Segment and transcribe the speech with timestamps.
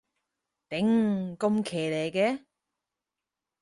[0.67, 2.43] 頂，咁騎呢嘅